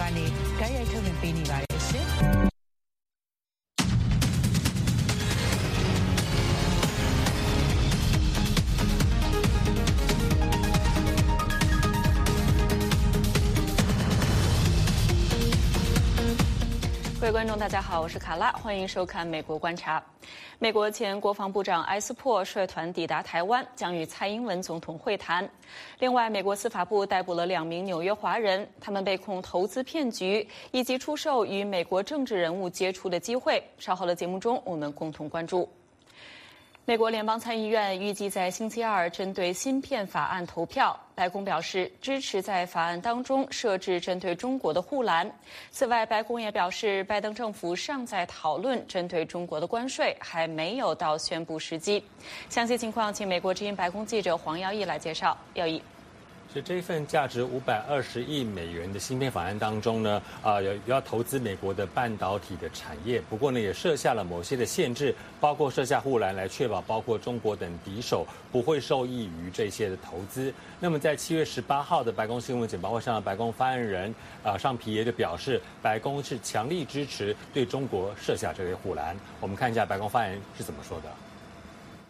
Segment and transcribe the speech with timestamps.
[0.00, 0.24] ကနေ
[0.60, 2.55] တိုက်ရိုက်ထုတ်လွှင့်ပေးနေပါတယ်ရှင်
[17.36, 20.00] 观众，大家好，我是卡拉，欢迎收看《美国观察》。
[20.58, 25.46] 美国前国防部长埃斯珀率团抵达台湾，将与蔡英文总统会谈。
[25.98, 33.62] 另外，美国司法部逮捕了两名纽约华人，他们被控投资骗局以及出售与美国政治人物接触的机会。
[33.76, 35.68] 稍后的节目中，我们共同关注。
[36.88, 40.96] 美国联邦参议院预计在星期二针对芯片法案投票。
[41.16, 45.28] 白宫表示支持在法案当中设置针对中国的护栏。
[45.72, 52.00] 此外，白宫也表示，拜登政府尚在讨论针对中国的关税，还没有到宣布时机。
[52.48, 55.36] 详细情况，请美国之音白宫记者黄耀毅来介绍。
[55.54, 55.82] 耀毅。
[56.52, 70.50] 所以这一份价值五百二十亿美元的芯片法案当中呢，啊，要要投资美国的半导体的产业，不过呢，也设下了某些的限制，包括设下护栏来确保包括中国等敌手不会受益于这些的投资。
[70.80, 79.14] 那么在七月十八号的白宫新闻简报会上，白宫发言人啊尚皮耶就表示，白宫是强力支持对中国设下这些护栏。
[79.40, 81.25] 我们看一下白宫发言人是怎么说的。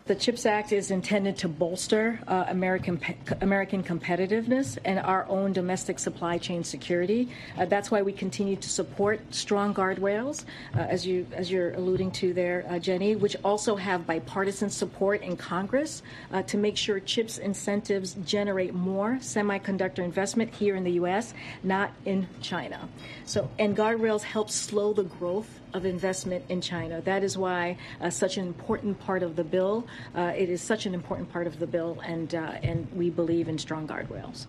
[0.06, 3.00] The CHIPS Act is intended to bolster uh, American
[3.40, 7.28] American competitiveness and our own domestic supply chain security.
[7.58, 10.44] Uh, that's why we continue to support strong guardrails,
[10.76, 15.22] uh, as you as you're alluding to there, uh, Jenny, which also have bipartisan support
[15.22, 20.92] in Congress uh, to make sure CHIPS incentives generate more semiconductor investment here in the
[21.02, 21.34] U.S.,
[21.64, 22.88] not in China.
[23.24, 27.00] So, and guardrails help slow the growth of investment in China.
[27.02, 29.86] That is why uh, such an important part of the bill.
[30.14, 33.48] Uh, it is such an important part of the bill, and uh, and we believe
[33.48, 34.46] in strong guardrails.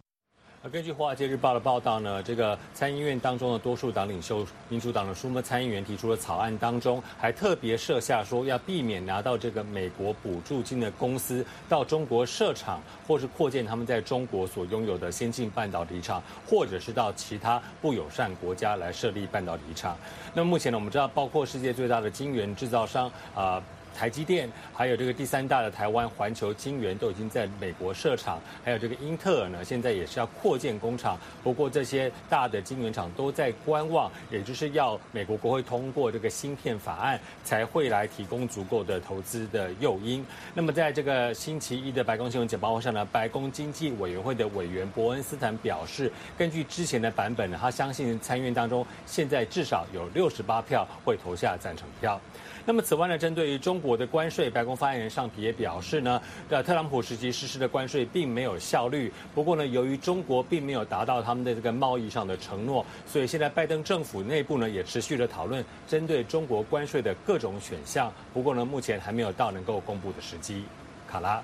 [0.63, 19.95] 而根据《华尔街日报》的报道呢，这个参议院当中的多数党领袖民主党的舒默参议员提出的草案当中，还特别设下说要避免拿到这个美国补助金的公司到中国设厂，或是扩建他们在中国所拥有的先进半导体厂，或者是到其他不友善国家来设立半导体厂。
[20.33, 23.61] 那目前呢，我们知道，包括世界最大的晶圆制造商啊。
[23.97, 31.17] 台积电，还有这个第三大的台湾环球晶圆都已经在美国设厂，还有这个英特尔呢，现在也是要扩建工厂。
[31.43, 40.23] 不过这些大的晶圆厂都在观望，也就是要美国国会通过这个芯片法案，才会来提供足够的投资的诱因。
[40.53, 52.21] 那么在这个星期一的白宫新闻简报会上呢，白宫经济委员会的委员伯恩斯坦表示，根据之前的版本呢，他相信参院当中现在至少有六十八票会投下赞成票。
[52.65, 59.09] 那么，此外呢，针对于中国我的关税，白宫发言人尚皮也表示呢，呃，特朗普时期实施的关税并没有效率。
[59.33, 68.11] 不过呢，由于中国并没有达到他们的这个贸易上的承诺，所以现在拜登政府内部呢也持续的讨论针对中国关税的各种选项。
[68.33, 70.65] 不过呢，目前还没有到能够公布的时机。
[71.09, 71.41] 卡拉，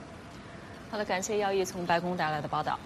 [0.91, 2.77] 好了，感谢姚毅从白宫带来的报道。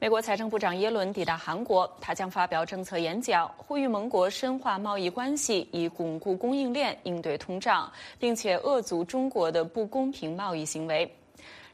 [0.00, 11.10] 美国财政部长耶伦抵达韩国，他将发表政策演讲，呼吁盟国深化贸易关系，以巩固供应链、应对通胀，并且遏阻中国的不公平贸易行为。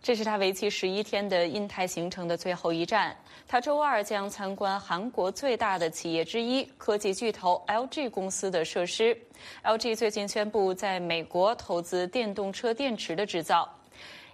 [0.03, 3.17] 这是他为期十一天的印太行程的最后一站。
[3.49, 9.17] 他周二将参观韩国最大的企业之一——科技巨头 LG 公司的设施。
[9.65, 13.69] LG 最近宣布在美国投资电动车电池的制造。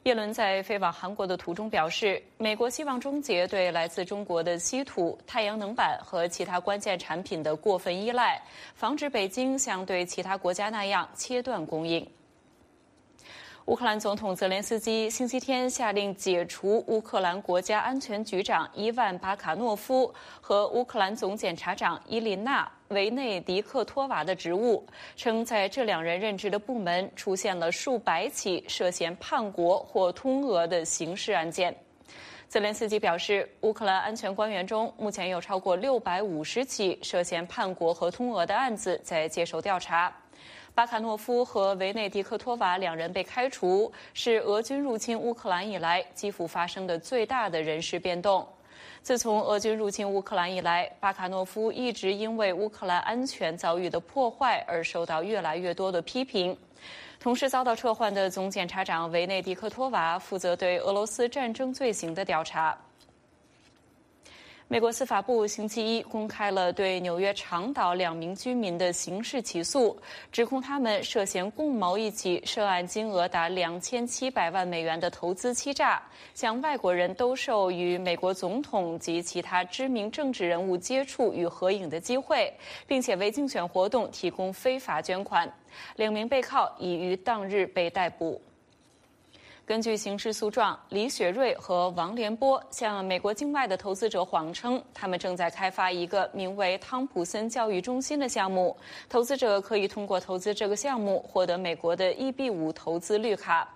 [0.07, 8.41] 耶伦在飞往韩国的途中表示，美国希望终结对来自中国的稀土、太阳能板和其他关键产品的过分依赖，
[8.77, 12.09] 防止北京像对其他国家那样切断供应。
[13.65, 24.87] 乌克兰总统泽连斯基星期天下令解除乌克兰国家安全局长伊万·巴卡诺夫和乌克兰总检察长伊琳娜·维内迪克托娃的职务，
[25.17, 31.75] 称在这两人任职的部门出现了数百起涉嫌叛国或通俄的刑事案件。
[32.49, 40.15] 泽连斯基表示，乌克兰安全官员中目前有超过六百五十起涉嫌叛国和通俄的案子在接受调查。
[40.73, 48.47] 巴卡诺夫和维内迪克托娃两人被开除，是俄军入侵乌克兰以来基辅发生的最大的人事变动。
[49.07, 56.59] 自从俄军入侵乌克兰以来，巴卡诺夫一直因为乌克兰安全遭遇的破坏而受到越来越多的批评。
[57.21, 62.77] 同时遭到撤换的总检察长维内迪克托娃负责对俄罗斯战争罪行的调查。
[64.69, 69.97] 美国司法部星期一公开了对纽约长岛两名居民的刑事起诉，
[70.33, 76.03] 指控他们涉嫌共谋一起涉案金额达两千七百万美元的投资欺诈，
[76.35, 82.53] 向外国人兜售与美国总统及其他知名政治人物接触与合影的机会，
[82.89, 85.49] 并且为竞选活动提供非法捐款。
[85.95, 88.43] 两名被告已于当日被逮捕。
[89.67, 98.77] 根据刑事诉状，李雪芮和王连波向美国境外的投资者谎称，他们正在开发一个名为汤普森教育中心的项目，
[99.09, 103.69] 投资者可以通过投资这个项目获得美国的 EB 五投资绿卡。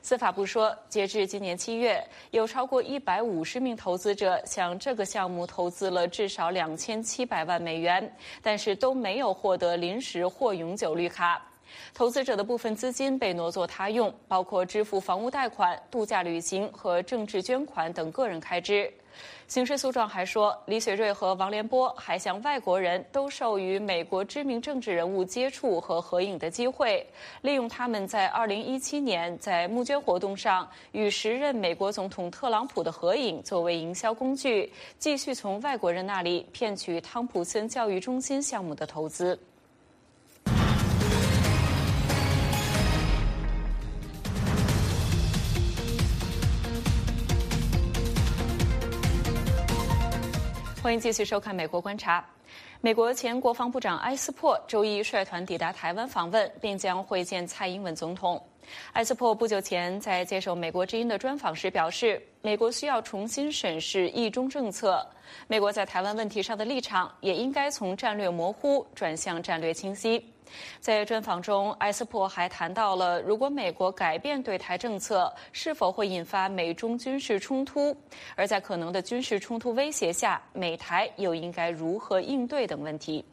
[0.00, 2.00] 司法部说，截至今年七月，
[2.30, 11.42] 有超过一百五十名投资者向这个项目投资了至少两千七百万美元，但是都没有获得临时或永久绿卡。
[11.94, 18.92] 投资者的部分资金被挪作他用，包括支付房屋贷款、度假旅行和政治捐款等个人开支。
[19.46, 27.06] 刑事诉状还说，李雪芮和王连波还向外国人兜售与美国知名政治人物接触和合影的机会，
[27.42, 39.38] 利用他们在2017年在募捐活动上与时任美国总统特朗普的合影作为营销工具，继续从外国人那里骗取汤普森教育中心项目的投资。
[50.82, 52.20] 欢迎继续收看《美国观察》。
[52.80, 58.44] 美国前国防部长埃斯珀周一率团抵达台湾访问，并将会见蔡英文总统。
[58.94, 65.06] 埃斯珀不久前在接受美国之音的专访时表示，美国需要重新审视“一中”政策。
[65.46, 70.31] 美国在台湾问题上的立场也应该从战略模糊转向战略清晰。
[70.79, 77.95] 在专访中，埃斯珀还谈到了如果美国改变对台政策，是否会引发美中军事冲突；
[78.35, 83.23] 而在可能的军事冲突威胁下，美台又应该如何应对等问题。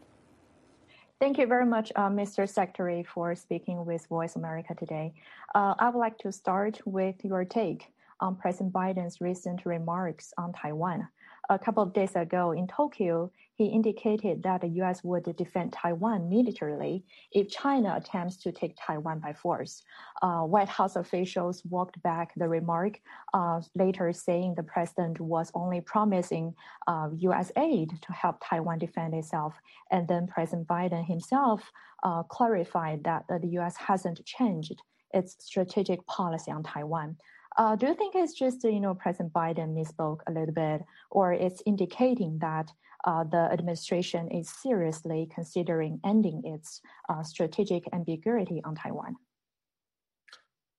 [1.20, 2.46] Thank you very much, uh, Mr.
[2.46, 5.12] Secretary, for speaking with Voice America today.
[5.54, 10.52] Uh, I would like to start with your take on President Biden's recent remarks on
[10.52, 11.08] Taiwan.
[11.49, 15.03] a couple of days ago in Tokyo, he indicated that the U.S.
[15.03, 19.83] would defend Taiwan militarily if China attempts to take Taiwan by force.
[20.21, 23.01] Uh, White House officials walked back the remark,
[23.33, 26.53] uh, later saying the president was only promising
[26.87, 27.51] uh, U.S.
[27.57, 29.55] aid to help Taiwan defend itself.
[29.91, 31.69] And then President Biden himself
[32.03, 33.75] uh, clarified that the U.S.
[33.75, 34.81] hasn't changed
[35.13, 37.17] its strategic policy on Taiwan.
[37.57, 40.81] Uh, do you think it's just you know President Biden misspoke a little bit,
[41.11, 42.71] or it's indicating that
[43.05, 49.15] uh, the administration is seriously considering ending its uh, strategic ambiguity on Taiwan?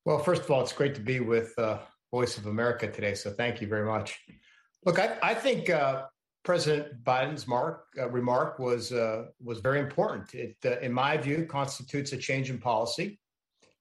[0.05, 1.79] Well, first of all, it's great to be with uh,
[2.11, 4.19] Voice of America today, so thank you very much.
[4.85, 6.05] Look, I, I think uh,
[6.45, 8.93] President Biden's mark, uh, remark was
[9.43, 10.35] was very important.
[10.35, 13.19] It, in my view, constitutes a change in policy.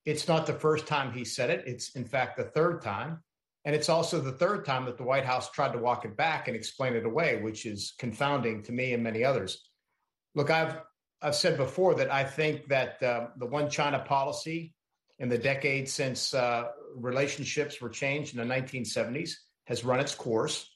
[0.06, 1.63] It's not the first time he said it.
[1.68, 3.22] It's, in fact, the third time.
[3.66, 6.48] And it's also the third time that the White House tried to walk it back
[6.48, 9.69] and explain it away, which is confounding to me and many others.
[10.34, 10.78] Look, I've
[11.22, 14.74] I've said before that I think that uh, the one China policy
[15.19, 19.34] in the decades since uh, relationships were changed in the 1970s
[19.66, 20.68] has run its course.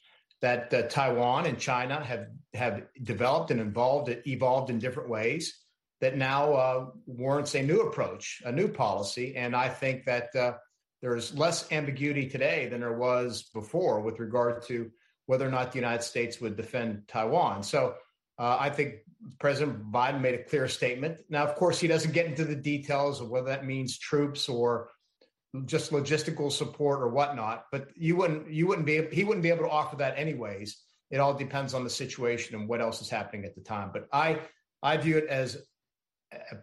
[0.41, 5.62] That uh, Taiwan and China have have developed and evolved evolved in different ways
[6.03, 9.37] that now uh, warrants a new approach, a new policy.
[9.37, 10.55] And I think that uh,
[11.01, 14.91] there's less ambiguity today than there was before with regard to
[15.27, 17.63] whether or not the United States would defend Taiwan.
[17.63, 17.95] So
[18.37, 18.95] uh, I think
[19.39, 21.19] President Biden made a clear statement.
[21.29, 24.89] Now, of course, he doesn't get into the details of whether that means troops or
[25.63, 27.67] just logistical support or whatnot.
[27.71, 30.83] But you wouldn't you wouldn't be he wouldn't be able to offer that anyways.
[31.11, 33.91] It all depends on the situation and what else is happening at the time.
[33.93, 34.41] But I
[34.81, 35.63] I view it as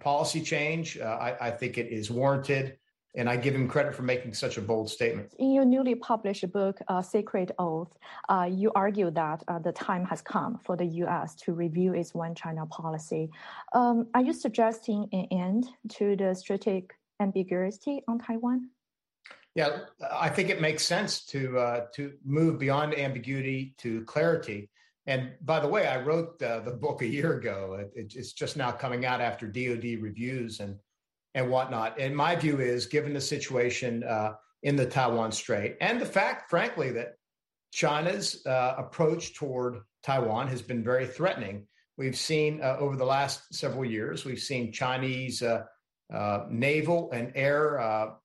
[0.00, 0.98] policy change.
[0.98, 2.76] Uh, I, I, think it is warranted.
[3.16, 5.34] And I give him credit for making such a bold statement.
[5.40, 7.98] In your newly published book, uh, Sacred Oath,
[8.28, 11.34] uh, you argue that uh, the time has come for the U.S.
[11.36, 13.28] to review its one China policy.
[13.72, 18.70] Um, are you suggesting an end to the strategic ambiguity on Taiwan?
[19.56, 19.80] Yeah,
[20.12, 24.70] I think it makes sense to uh, to move beyond ambiguity to clarity.
[25.06, 27.86] And by the way, I wrote uh, the book a year ago.
[27.94, 30.76] It, it's just now coming out after DoD reviews and
[31.34, 31.98] and whatnot.
[32.00, 36.50] And my view is, given the situation uh, in the Taiwan Strait and the fact,
[36.50, 37.14] frankly, that
[37.72, 41.66] China's uh, approach toward Taiwan has been very threatening.
[41.96, 45.64] We've seen uh, over the last several years, we've seen Chinese uh,
[46.12, 48.16] uh, naval and air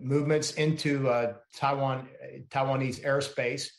[0.00, 1.10] movements into
[1.56, 2.08] Taiwan,
[2.50, 3.70] Taiwanese airspace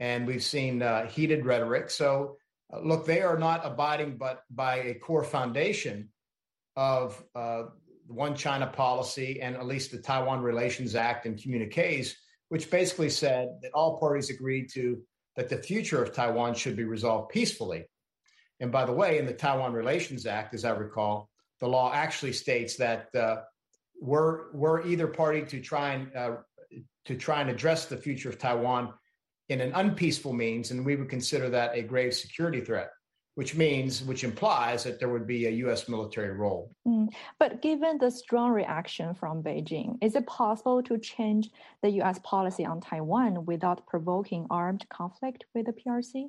[0.00, 1.90] and we've seen uh, heated rhetoric.
[1.90, 2.36] So,
[2.72, 6.08] uh, look, they are not abiding but by a core foundation
[6.76, 7.64] of uh,
[8.06, 12.14] one China policy and at least the Taiwan Relations Act and communiques,
[12.48, 15.00] which basically said that all parties agreed to
[15.36, 17.84] that the future of Taiwan should be resolved peacefully.
[18.60, 21.28] And by the way, in the Taiwan Relations Act, as I recall,
[21.60, 23.42] the law actually states that uh,
[24.00, 26.36] we're we're either party to try and uh,
[27.06, 28.92] to try and address the future of Taiwan
[29.48, 32.90] in an unpeaceful means, and we would consider that a grave security threat
[33.34, 35.88] which means, which implies that there would be a U.S.
[35.88, 36.70] military role.
[36.86, 37.08] Mm.
[37.38, 41.50] But given the strong reaction from Beijing, is it possible to change
[41.82, 42.20] the U.S.
[42.22, 46.26] policy on Taiwan without provoking armed conflict with the PRC?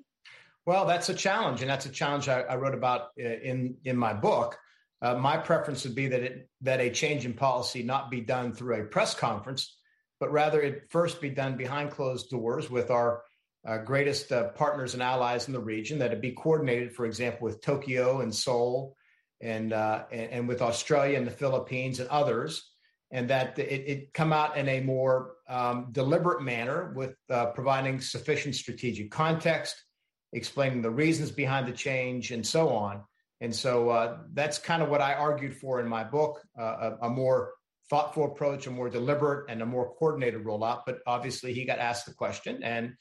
[0.66, 3.96] Well, that's a challenge, and that's a challenge I, I wrote about uh, in in
[3.96, 4.58] my book.
[5.00, 8.52] Uh, my preference would be that it that a change in policy not be done
[8.52, 9.78] through a press conference,
[10.20, 13.24] but rather it first be done behind closed doors with our
[13.68, 17.46] uh, greatest uh, partners and allies in the region, that it be coordinated, for example,
[17.46, 18.96] with Tokyo and Seoul
[19.42, 22.72] and, uh, and, and, with Australia and the Philippines and others,
[23.12, 28.00] and that it, it come out in a more um, deliberate manner with uh, providing
[28.00, 29.84] sufficient strategic context,
[30.32, 33.04] explaining the reasons behind the change, and so on.
[33.42, 37.08] And so uh, that's kind of what I argued for in my book uh, a,
[37.08, 37.54] a more
[37.90, 40.82] thoughtful approach, a more deliberate, and a more coordinated rollout.
[40.86, 42.94] But obviously, he got asked the question, and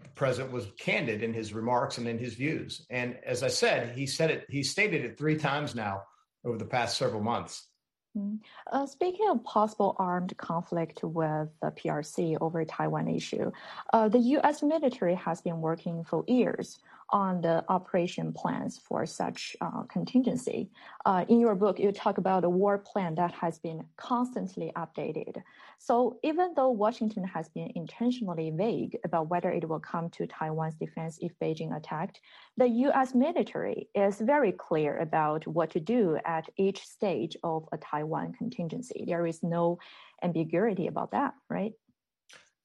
[0.00, 2.84] the president was candid in his remarks and in his views.
[2.90, 6.02] And as I said, he said it, he stated it three times now
[6.44, 7.68] over the past several months.
[8.16, 8.36] Mm-hmm.
[8.70, 13.50] Uh, speaking of possible armed conflict with the PRC over Taiwan issue,
[13.92, 14.62] uh, the U.S.
[14.62, 16.78] military has been working for years
[17.10, 20.70] on the operation plans for such uh, contingency.
[21.04, 25.42] Uh, in your book, you talk about a war plan that has been constantly updated.
[25.78, 30.74] So even though Washington has been intentionally vague about whether it will come to Taiwan's
[30.74, 32.20] defense if Beijing attacked,
[32.56, 33.14] the U.S.
[33.14, 39.04] military is very clear about what to do at each stage of a Taiwan contingency.
[39.06, 39.78] There is no
[40.22, 41.72] ambiguity about that, right?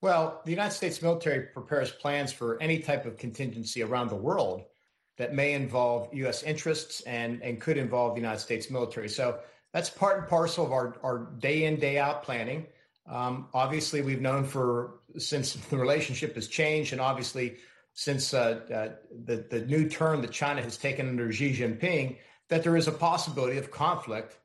[0.02, 4.64] Well, the United States military prepares plans for any type of contingency around the world
[5.18, 6.44] that may involve U.S.
[6.44, 9.10] interests and, and could involve the United States military.
[9.10, 9.40] So
[9.74, 12.66] that's part and parcel of our, our day in, day out planning.
[13.08, 17.58] Um, obviously, we've known for since the relationship has changed, and obviously
[17.94, 22.64] since uh, uh, the, the new turn that China has taken under Xi Jinping, that
[22.64, 24.38] there is a possibility of conflict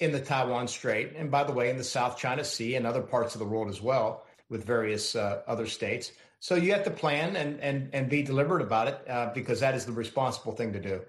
[0.00, 3.02] in the Taiwan Strait, and by the way, in the South China Sea and other
[3.02, 6.12] parts of the world as well with various uh, other states.
[6.40, 9.74] So you have to plan and and and be deliberate about it uh, because that
[9.74, 11.00] is the responsible thing to do.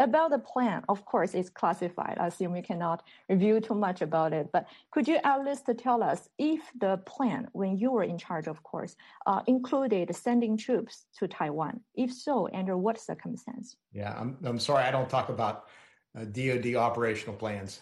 [0.00, 2.16] About the plan, of course, it's classified.
[2.18, 4.48] I assume you cannot review too much about it.
[4.50, 8.46] But could you at least tell us if the plan, when you were in charge,
[8.46, 11.80] of course, uh, included sending troops to Taiwan?
[11.94, 13.76] If so, under what circumstance?
[13.92, 15.66] Yeah, I'm I'm sorry, I don't talk about
[16.14, 17.80] DoD uh, operational plans.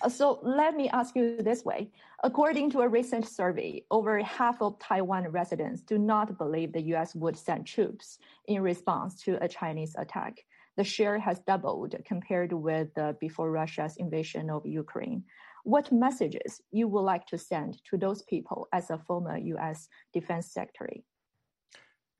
[0.00, 1.90] Uh, so let me ask you this way.
[2.22, 7.14] According to a recent survey, over half of Taiwan residents do not believe the US
[7.14, 10.38] would send troops in response to a Chinese attack.
[10.76, 15.24] The share has doubled compared with before Russia's invasion of Ukraine.
[15.64, 20.52] What messages you would like to send to those people as a former US defense
[20.52, 21.04] secretary?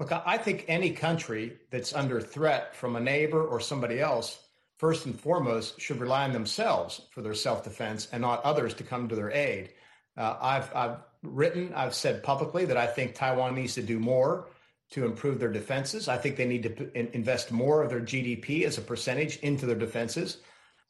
[0.00, 4.47] Look, I think any country that's under threat from a neighbor or somebody else
[4.78, 8.84] first and foremost, should rely on themselves for their self defense and not others to
[8.84, 9.70] come to their aid.
[10.16, 14.48] Uh, I've, I've written, I've said publicly that I think Taiwan needs to do more
[14.90, 16.08] to improve their defenses.
[16.08, 19.76] I think they need to invest more of their GDP as a percentage into their
[19.76, 20.38] defenses.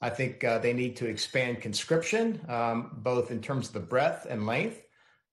[0.00, 4.26] I think uh, they need to expand conscription, um, both in terms of the breadth
[4.30, 4.80] and length.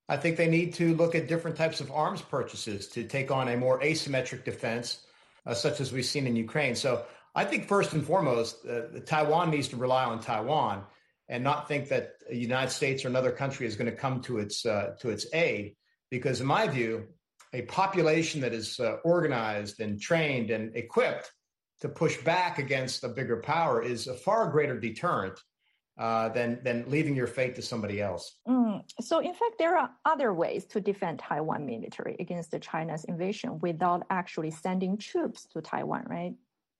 [0.10, 3.48] I think they need to look at different types of arms purchases to take on
[3.48, 5.06] a more asymmetric defense,
[5.46, 6.76] uh, such as we've seen in Ukraine.
[6.76, 10.84] So I think first and foremost, uh, Taiwan needs to rely on Taiwan
[11.28, 14.38] and not think that the United States or another country is going to come to
[14.38, 15.76] its uh, to its aid.
[16.10, 17.08] Because in my view,
[17.54, 21.32] a population that is uh, organized and trained and equipped
[21.82, 25.38] to push back against a bigger power is a far greater deterrent
[25.98, 28.38] uh, than than leaving your fate to somebody else.
[28.48, 28.84] Mm.
[29.02, 34.04] So, in fact, there are other ways to defend Taiwan military against China's invasion without
[34.10, 36.34] actually sending troops to Taiwan, right?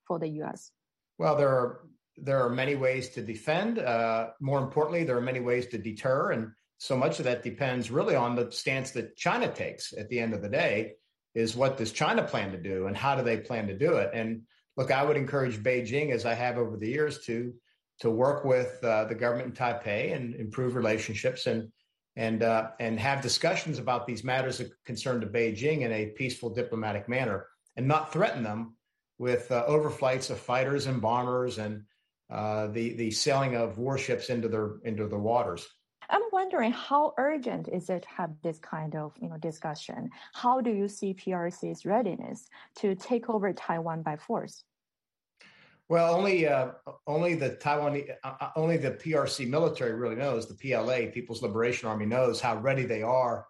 [0.08, 0.72] For the U.S.?
[1.18, 1.82] Well, there are
[2.18, 3.78] there are many ways to defend.
[3.80, 7.92] Uh, more importantly, there are many ways to deter, and so much of that depends
[7.92, 9.94] really on the stance that China takes.
[9.94, 10.94] At the end of the day,
[11.34, 14.12] is what does China plan to do, and how do they plan to do it?
[14.14, 14.44] And
[14.78, 17.54] look, I would encourage Beijing, as I have over the years, to
[18.00, 21.72] to work with uh, the government in Taipei and improve relationships and
[22.16, 26.50] and uh, and have discussions about these matters of concern to Beijing in a peaceful
[26.50, 28.75] diplomatic manner, and not threaten them
[29.18, 31.84] with uh, overflights of fighters and bombers and
[32.30, 35.68] uh, the the sailing of warships into their into the waters.
[36.10, 40.10] I'm wondering how urgent is it to have this kind of you know discussion?
[40.34, 44.64] How do you see PRC's readiness to take over Taiwan by force?
[45.88, 46.72] Well, only uh,
[47.06, 50.48] only the Taiwan, uh, uh only the PRC military really knows.
[50.48, 53.46] The PLA, People's Liberation Army, knows how ready they are,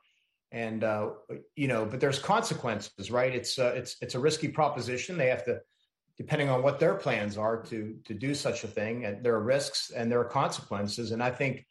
[0.52, 1.10] and uh,
[1.56, 1.86] you know.
[1.86, 3.34] But there's consequences, right?
[3.34, 5.18] It's uh, it's it's a risky proposition.
[5.18, 5.62] They have to,
[6.18, 9.06] depending on what their plans are, to to do such a thing.
[9.06, 11.12] And there are risks and there are consequences.
[11.12, 11.66] And I think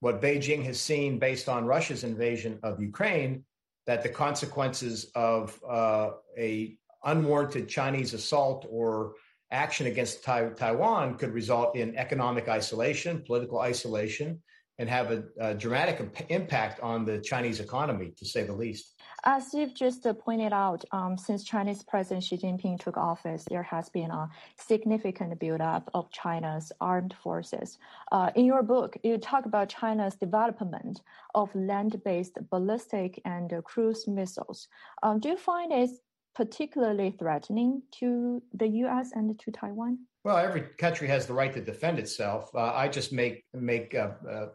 [0.00, 3.44] what Beijing has seen based on Russia's invasion of Ukraine,
[3.86, 9.14] that the consequences of uh, a unwarranted Chinese assault or
[9.50, 14.42] action against tai- Taiwan could result in economic isolation, political isolation,
[14.78, 18.94] and have a, a dramatic imp- impact on the Chinese economy, to say the least.
[19.24, 23.88] As you've just pointed out, um, since Chinese President Xi Jinping took office, there has
[23.88, 27.78] been a significant buildup of China's armed forces.
[28.12, 31.02] Uh, in your book, you talk about China's development
[31.34, 34.68] of land-based ballistic and cruise missiles.
[35.02, 35.90] Um, do you find it
[36.36, 39.10] particularly threatening to the U.S.
[39.12, 39.98] and to Taiwan?
[40.22, 42.50] Well, every country has the right to defend itself.
[42.54, 44.46] Uh, I just make make uh, uh,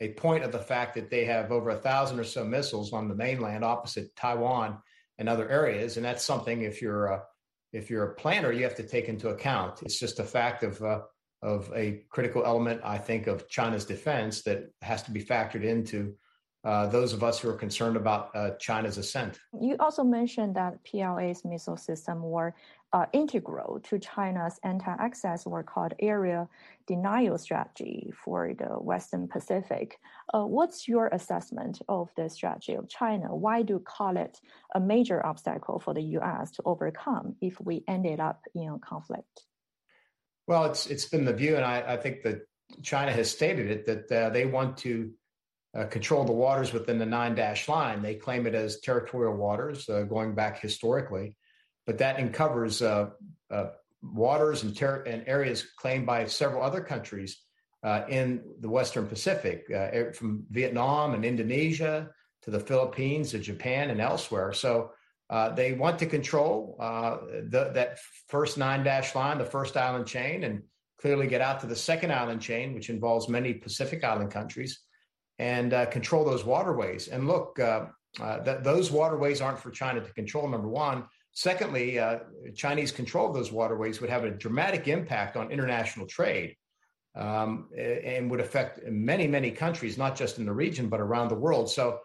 [0.00, 3.08] a point of the fact that they have over a thousand or so missiles on
[3.08, 4.78] the mainland opposite Taiwan
[5.18, 7.22] and other areas, and that's something if you're a,
[7.72, 9.82] if you're a planner, you have to take into account.
[9.82, 11.00] It's just a fact of uh,
[11.42, 16.14] of a critical element, I think, of China's defense that has to be factored into
[16.64, 19.38] uh, those of us who are concerned about uh, China's ascent.
[19.60, 22.54] You also mentioned that PLA's missile system were
[22.92, 26.48] uh, integral to China's anti-access or called area
[26.86, 29.98] denial strategy for the Western Pacific.
[30.34, 33.34] Uh, what's your assessment of the strategy of China?
[33.34, 34.40] Why do you call it
[34.74, 36.50] a major obstacle for the U.S.
[36.52, 39.44] to overcome if we ended up in a conflict?
[40.46, 42.40] Well, it's it's been the view, and I, I think that
[42.82, 45.12] China has stated it that uh, they want to
[45.76, 48.02] uh, control the waters within the nine dash line.
[48.02, 51.36] They claim it as territorial waters uh, going back historically,
[51.86, 53.10] but that uncovers uh,
[53.50, 53.66] uh
[54.00, 57.42] waters and, ter- and, areas claimed by several other countries
[57.82, 62.08] uh, in the Western Pacific, uh, from Vietnam and Indonesia
[62.42, 64.52] to the Philippines to Japan and elsewhere.
[64.52, 64.92] So
[65.56, 70.62] they want to control the, that first nine dash line, the first island chain, and
[71.00, 74.80] clearly get out to the second island chain, which involves many Pacific Island countries
[75.38, 77.08] and uh, control those waterways.
[77.08, 77.86] And look, uh,
[78.20, 81.04] uh, th- those waterways aren't for China to control, number one.
[81.32, 82.18] Secondly, uh,
[82.54, 86.56] Chinese control of those waterways would have a dramatic impact on international trade
[87.14, 91.36] um, and would affect many, many countries, not just in the region, but around the
[91.36, 91.70] world.
[91.70, 92.00] So,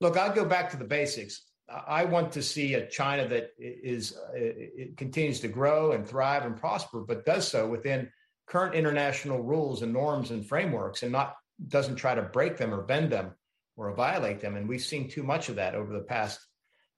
[0.00, 1.42] look, I'll go back to the basics.
[1.68, 6.56] I want to see a China that is it continues to grow and thrive and
[6.56, 8.08] prosper, but does so within
[8.46, 11.34] current international rules and norms and frameworks, and not
[11.68, 13.32] doesn't try to break them or bend them
[13.76, 14.56] or violate them.
[14.56, 16.40] And we've seen too much of that over the past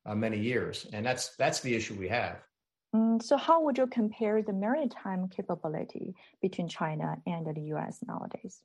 [0.06, 2.38] uh, many years, and that's that's the issue we have.
[2.94, 7.98] Mm, so, how would you compare the maritime capability between China and the U.S.
[8.06, 8.62] nowadays?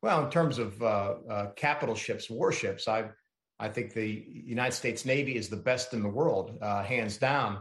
[0.00, 3.10] Well, in terms of uh, uh, capital ships, warships, I
[3.58, 7.58] I think the United States Navy is the best in the world, uh, hands down.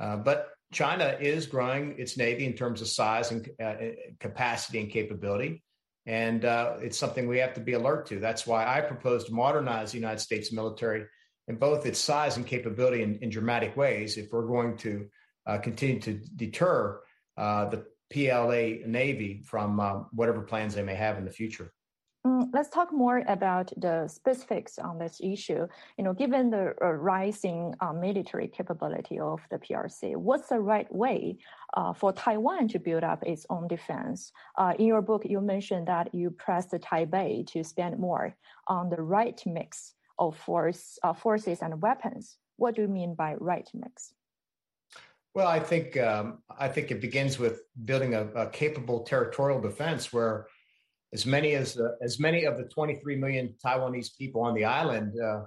[0.00, 3.74] Uh, but China is growing its navy in terms of size and uh,
[4.18, 5.62] capacity and capability.
[6.06, 8.20] And uh, it's something we have to be alert to.
[8.20, 11.06] That's why I propose to modernize the United States military
[11.48, 15.08] in both its size and capability in, in dramatic ways if we're going to
[15.46, 17.00] uh, continue to deter
[17.36, 21.72] uh, the PLA Navy from uh, whatever plans they may have in the future.
[22.26, 25.66] Mm, let's talk more about the specifics on this issue.
[25.98, 30.90] You know, given the uh, rising uh, military capability of the PRC, what's the right
[30.90, 31.36] way
[31.76, 34.32] uh, for Taiwan to build up its own defense?
[34.56, 38.34] Uh, in your book, you mentioned that you pressed Taipei to spend more
[38.68, 42.38] on the right mix of force, uh, forces and weapons.
[42.56, 44.14] What do you mean by right mix?
[45.34, 50.12] Well, I think um, I think it begins with building a, a capable territorial defense
[50.12, 50.46] where
[51.14, 55.14] as many as uh, as many of the 23 million Taiwanese people on the island
[55.18, 55.44] uh,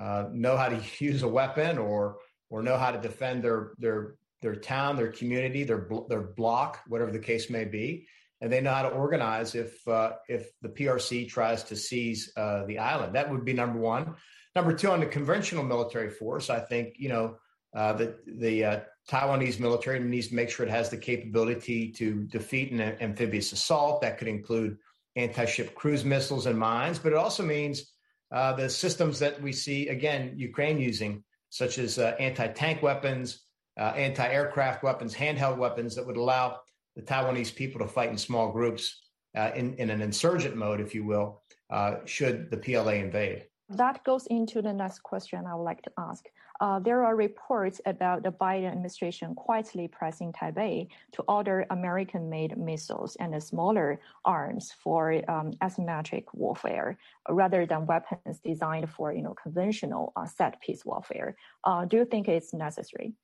[0.00, 2.16] uh, know how to use a weapon or
[2.48, 7.12] or know how to defend their their their town, their community, their their block, whatever
[7.12, 8.08] the case may be,
[8.40, 12.64] and they know how to organize if uh, if the PRC tries to seize uh,
[12.64, 13.14] the island.
[13.14, 14.14] That would be number one.
[14.56, 17.36] Number two, on the conventional military force, I think you know
[17.74, 22.80] the the Taiwanese military needs to make sure it has the capability to defeat an
[22.80, 24.00] amphibious assault.
[24.00, 24.78] That could include
[25.16, 27.92] anti-ship cruise missiles and mines, but it also means
[28.32, 33.44] uh, the systems that we see again Ukraine using, such as uh, anti-tank weapons,
[33.78, 36.58] uh, anti-aircraft weapons, handheld weapons that would allow
[36.96, 39.00] the Taiwanese people to fight in small groups
[39.36, 43.46] uh, in, in an insurgent mode, if you will, uh, should the PLA invade.
[43.68, 46.24] That goes into the next question I would like to ask.
[46.60, 52.56] Uh, there are reports about the Biden administration quietly pressing Taipei to order American made
[52.58, 56.98] missiles and smaller arms for um, asymmetric warfare
[57.30, 61.34] rather than weapons designed for you know, conventional uh, set piece warfare.
[61.64, 63.14] Uh, do you think it's necessary?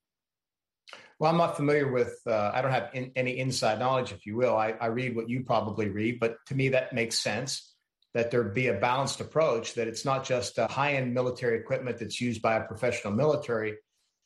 [1.18, 4.36] Well, I'm not familiar with, uh, I don't have in, any inside knowledge, if you
[4.36, 4.56] will.
[4.56, 7.75] I, I read what you probably read, but to me, that makes sense
[8.16, 12.18] that there be a balanced approach, that it's not just high end military equipment that's
[12.18, 13.76] used by a professional military,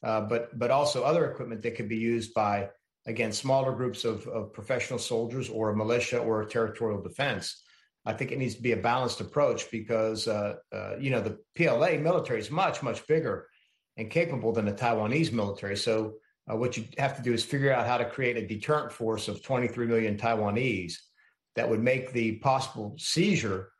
[0.05, 2.69] uh, but, but also other equipment that could be used by,
[3.09, 7.65] again, smaller groups of, of professional soldiers or a militia or a territorial defense.
[8.07, 11.41] I think it needs to be a balanced approach because, uh, uh, you know, the
[11.57, 13.49] PLA military is much, much bigger
[13.97, 15.77] and capable than the Taiwanese military.
[15.77, 16.15] So,
[16.49, 19.27] uh, what you have to do is figure out how to create a deterrent force
[19.27, 20.95] of 23 million Taiwanese
[21.57, 23.73] that would make the possible seizure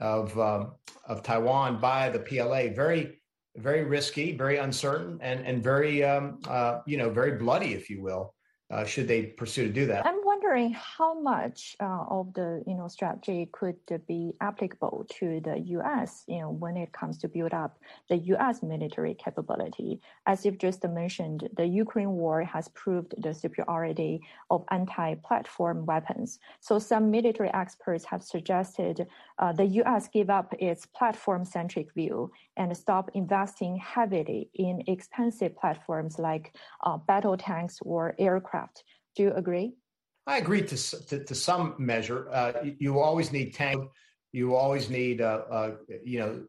[0.00, 0.72] of um,
[1.06, 3.20] of Taiwan by the PLA very
[3.56, 8.02] very risky, very uncertain, and and very um, uh, you know very bloody, if you
[8.02, 8.34] will,
[8.70, 10.06] uh, should they pursue to do that.
[10.06, 13.76] I'm wondering how much uh, of the you know strategy could
[14.08, 16.24] be applicable to the U.S.
[16.26, 18.62] You know when it comes to build up the U.S.
[18.62, 20.00] military capability.
[20.26, 26.38] As you've just mentioned, the Ukraine war has proved the superiority of anti-platform weapons.
[26.60, 29.06] So some military experts have suggested
[29.38, 30.08] uh, the U.S.
[30.08, 37.36] give up its platform-centric view and stop investing heavily in expensive platforms like uh, battle
[37.36, 38.84] tanks or aircraft.
[39.16, 39.74] Do you agree?
[40.26, 42.28] I agree to to, to some measure.
[42.30, 43.90] Uh, you always need tank.
[44.32, 45.70] You always need uh, uh,
[46.04, 46.44] you know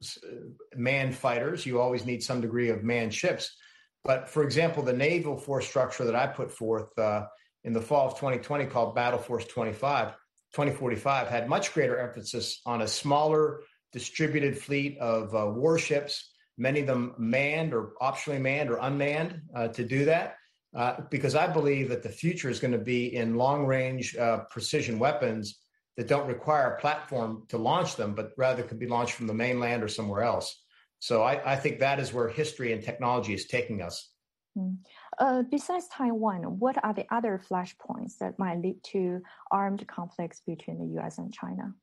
[0.76, 1.66] manned fighters.
[1.66, 3.56] You always need some degree of manned ships.
[4.04, 7.26] But for example, the naval force structure that I put forth uh,
[7.64, 10.10] in the fall of 2020, called Battle Force 25,
[10.54, 13.62] 2045, had much greater emphasis on a smaller
[13.94, 19.68] distributed fleet of uh, warships, many of them manned or optionally manned or unmanned uh,
[19.70, 20.36] to do that.
[20.74, 24.40] Uh, because I believe that the future is going to be in long range uh,
[24.50, 25.60] precision weapons
[25.98, 29.34] that don't require a platform to launch them, but rather could be launched from the
[29.34, 30.64] mainland or somewhere else.
[31.00, 34.12] So I, I think that is where history and technology is taking us.
[34.58, 34.78] Mm.
[35.20, 40.80] Uh, besides Taiwan, what are the other flashpoints that might lead to armed conflicts between
[40.80, 41.74] the US and China?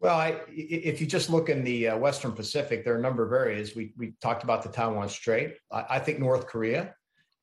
[0.00, 3.26] Well, I, if you just look in the uh, Western Pacific, there are a number
[3.26, 3.76] of areas.
[3.76, 5.56] We, we talked about the Taiwan Strait.
[5.70, 6.94] I, I think North Korea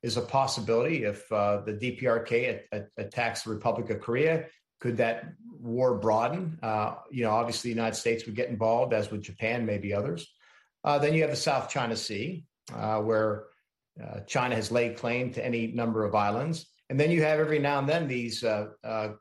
[0.03, 2.61] is a possibility if uh, the DPRK
[2.97, 4.45] attacks the Republic of Korea.
[4.79, 5.25] Could that
[5.59, 6.59] war broaden?
[6.61, 10.27] Uh, you know, obviously, the United States would get involved, as would Japan, maybe others.
[10.83, 13.45] Uh, then you have the South China Sea, uh, where
[14.01, 16.67] uh, China has laid claim to any number of islands.
[16.89, 18.67] And then you have every now and then these uh,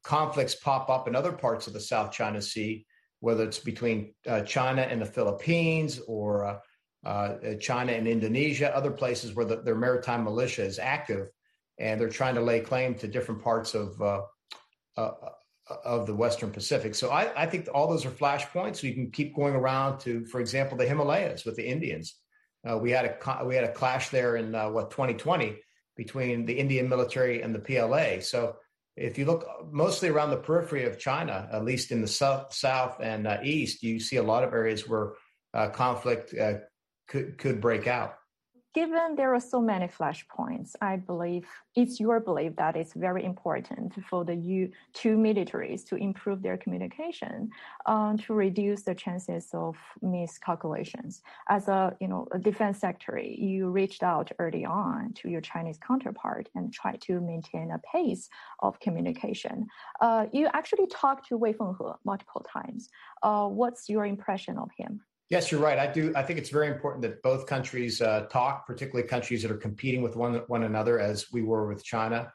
[0.04, 2.86] conflicts pop up in other parts of the South China Sea,
[3.20, 6.60] whether it's between China and the Philippines or
[7.04, 11.28] uh, China and Indonesia, other places where the, their maritime militia is active,
[11.78, 14.22] and they're trying to lay claim to different parts of uh,
[14.96, 15.12] uh,
[15.85, 16.94] of the Western Pacific.
[16.94, 18.76] So I, I, think all those are flashpoints.
[18.76, 22.14] So you can keep going around to, for example, the Himalayas with the Indians.
[22.68, 25.59] Uh, we had a we had a clash there in uh, what 2020
[25.96, 28.20] between the Indian military and the PLA.
[28.20, 28.56] So
[28.96, 32.98] if you look mostly around the periphery of China, at least in the south, south
[33.00, 35.14] and uh, east, you see a lot of areas where
[35.72, 36.35] conflict
[37.07, 38.19] could could break out
[38.77, 43.95] given there are so many flashpoints, I believe it's your belief that it's very important
[44.05, 47.49] for the U two militaries to improve their communication
[47.87, 51.23] um, to reduce the chances of miscalculations.
[51.49, 55.79] As a you know a defense secretary, you reached out early on to your Chinese
[55.79, 58.29] counterpart and tried to maintain a pace
[58.61, 59.66] of communication.
[60.03, 62.90] Uh, you actually talked to Wei Fenghe multiple times.
[63.23, 65.01] Uh, what's your impression of him?
[65.28, 65.78] Yes, you're right.
[65.78, 66.12] I do.
[66.14, 70.02] I think it's very important that both countries uh, talk, particularly countries that are competing
[70.02, 72.32] with one one another, as we were with China.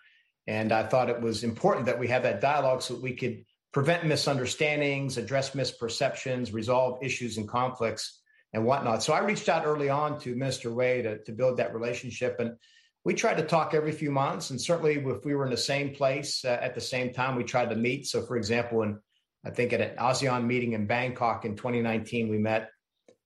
[0.47, 3.45] And I thought it was important that we have that dialogue so that we could
[3.71, 8.19] prevent misunderstandings, address misperceptions, resolve issues and conflicts,
[8.51, 9.03] and whatnot.
[9.03, 12.57] So I reached out early on to Minister Wei to, to build that relationship, and
[13.05, 14.49] we tried to talk every few months.
[14.49, 17.45] And certainly, if we were in the same place uh, at the same time, we
[17.45, 18.07] tried to meet.
[18.07, 18.99] So, for example, in
[19.45, 22.69] I think at an ASEAN meeting in Bangkok in 2019, we met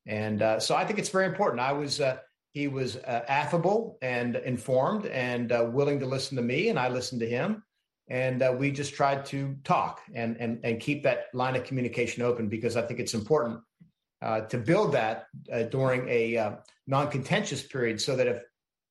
[0.05, 1.61] and uh, so I think it's very important.
[1.61, 2.17] I was, uh,
[2.51, 6.89] he was uh, affable and informed and uh, willing to listen to me, and I
[6.89, 7.63] listened to him.
[8.07, 12.21] and uh, we just tried to talk and, and and keep that line of communication
[12.23, 13.59] open because I think it's important
[14.21, 15.27] uh, to build that
[15.71, 16.51] during a uh,
[16.87, 18.41] non-contentious period, so that if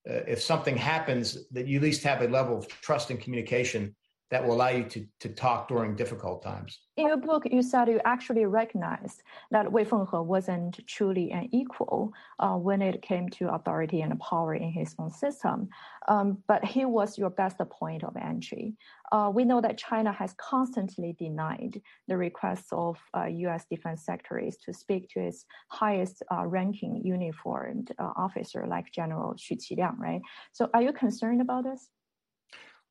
[0.06, 3.94] if something happens, that you at least have a level of trust and communication
[4.34, 6.80] that will allow you to, to talk during difficult times.
[6.96, 12.12] In your book, you said you actually recognized that Wei Fenghe wasn't truly an equal
[12.40, 15.68] uh, when it came to authority and power in his own system,
[16.08, 18.74] um, but he was your best point of entry.
[19.12, 23.66] Uh, we know that China has constantly denied the requests of uh, U.S.
[23.70, 29.56] defense secretaries to speak to its highest uh, ranking uniformed uh, officer like General Xu
[29.62, 30.22] Qiliang, right?
[30.50, 31.88] So are you concerned about this?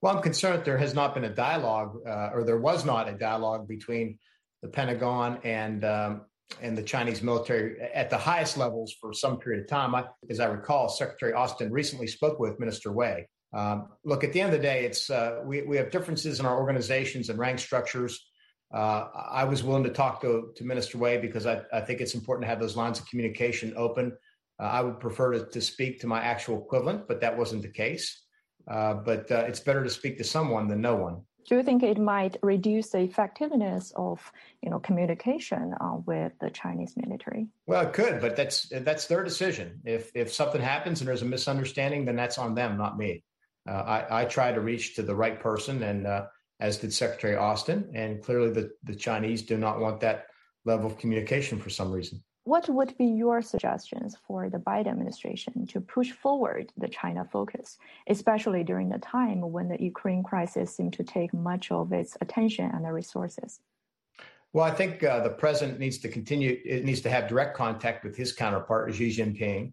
[0.04, 3.14] Well, I'm concerned there has not been a dialogue, uh, or there was not a
[3.14, 4.20] dialogue between
[4.62, 6.26] the Pentagon and um,
[6.62, 9.96] and the Chinese military at the highest levels for some period of time.
[9.96, 13.30] I, as I recall, Secretary Austin recently spoke with Minister Wei.
[13.54, 16.46] Um, look, at the end of the day, it's uh, we we have differences in
[16.46, 18.20] our organizations and rank structures.
[18.74, 22.14] Uh, I was willing to talk to, to Minister Wei because I, I think it's
[22.14, 24.18] important to have those lines of communication open.
[24.60, 27.72] Uh, I would prefer to, to speak to my actual equivalent, but that wasn't the
[27.72, 28.23] case.
[28.68, 31.22] Uh, but uh, it's better to speak to someone than no one.
[31.48, 36.50] Do you think it might reduce the effectiveness of you know communication uh, with the
[36.50, 37.48] Chinese military?
[37.66, 39.82] Well, it could, but that's that's their decision.
[39.84, 43.24] If if something happens and there's a misunderstanding, then that's on them, not me.
[43.68, 46.26] Uh, I, I try to reach to the right person, and uh,
[46.60, 50.28] as did Secretary Austin, and clearly the the Chinese do not want that
[50.66, 52.24] level of communication for some reason.
[52.46, 57.78] What would be your suggestions for the Biden administration to push forward the China focus,
[58.10, 62.70] especially during the time when the Ukraine crisis seemed to take much of its attention
[62.74, 63.62] and the resources?
[64.52, 68.04] Well, I think uh, the president needs to continue, it needs to have direct contact
[68.04, 69.72] with his counterpart, Xi Jinping,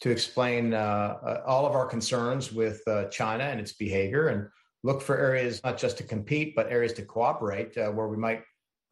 [0.00, 4.48] to explain uh, uh, all of our concerns with uh, China and its behavior and
[4.82, 8.42] look for areas not just to compete, but areas to cooperate uh, where we might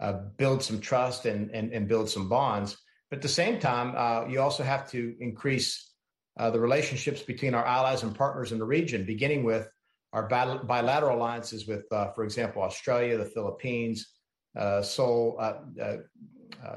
[0.01, 2.79] uh, build some trust and, and, and build some bonds.
[3.11, 5.93] But at the same time, uh, you also have to increase
[6.39, 9.69] uh, the relationships between our allies and partners in the region, beginning with
[10.13, 14.13] our bilateral alliances with, uh, for example, Australia, the Philippines,
[14.57, 15.97] uh, Seoul, uh, uh,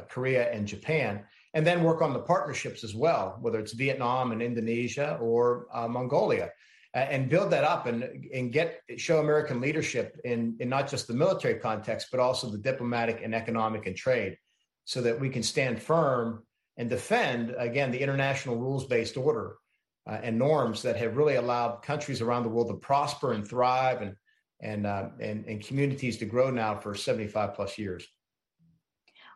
[0.10, 4.42] Korea, and Japan, and then work on the partnerships as well, whether it's Vietnam and
[4.42, 6.52] Indonesia or Mongolia.
[6.96, 11.16] And build that up and, and get show American leadership in, in not just the
[11.16, 14.38] military context, but also the diplomatic and economic and trade
[14.86, 16.44] so that we can stand firm
[16.78, 19.56] and defend, again, the international rules based order
[20.08, 24.02] uh, and norms that have really allowed countries around the world to prosper and thrive
[24.02, 24.16] and,
[24.62, 28.06] and, uh, and, and communities to grow now for 75 plus years.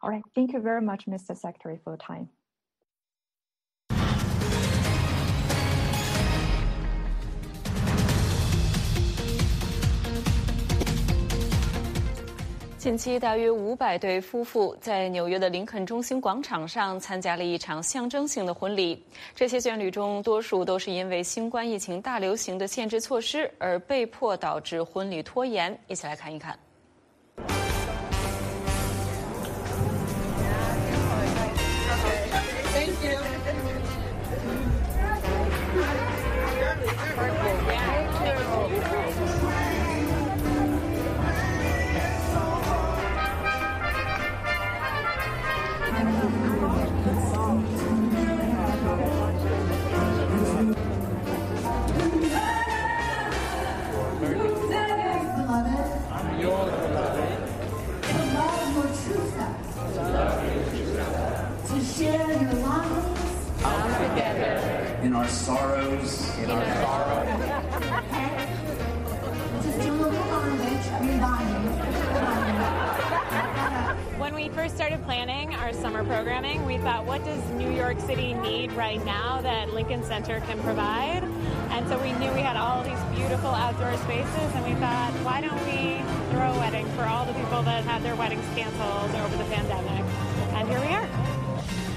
[0.01, 0.23] All right.
[0.35, 1.35] Thank you very much, Mr.
[1.37, 2.29] Secretary, for your time.
[12.77, 19.03] 近期，大约五百对夫妇在纽约的林肯中心广场上参加了一场象征性的婚礼。
[19.33, 25.77] 这些眷侣中，多数都是因为新冠疫情大流行的限制措施而被迫导致婚礼拖延。
[25.87, 26.57] 一起来看一看。
[80.27, 81.23] Can provide.
[81.71, 85.39] And so we knew we had all these beautiful outdoor spaces, and we thought, why
[85.39, 89.06] don't we throw a wedding for all the people that had their weddings canceled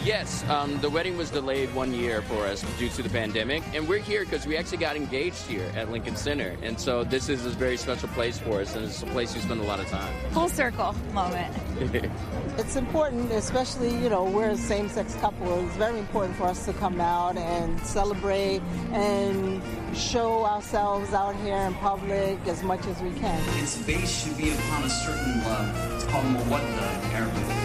[0.03, 3.87] Yes, um, the wedding was delayed one year for us due to the pandemic, and
[3.87, 7.45] we're here because we actually got engaged here at Lincoln Center, and so this is
[7.45, 9.87] a very special place for us, and it's a place we spend a lot of
[9.89, 10.11] time.
[10.31, 11.55] Full circle moment.
[12.59, 15.67] it's important, especially you know we're a same-sex couple.
[15.67, 19.63] It's very important for us to come out and celebrate and
[19.95, 23.39] show ourselves out here in public as much as we can.
[23.63, 25.95] Its base should be upon a certain love.
[25.95, 27.60] It's called mawadda in Arabic.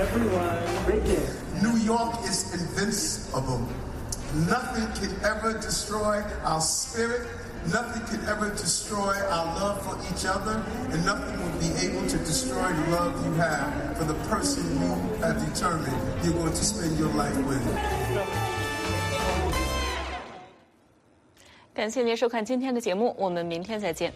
[0.00, 0.58] everyone.
[0.86, 1.30] Right there.
[1.62, 3.60] New York is invincible.
[4.48, 7.26] Nothing can ever destroy our spirit.
[7.72, 12.16] Nothing can ever destroy our love for each other, and nothing will be able to
[12.18, 16.96] destroy the love you have for the person you have determined you're going to spend
[16.96, 17.60] your life with.
[21.74, 24.12] 感谢您收看今天的节目，我们明天再见。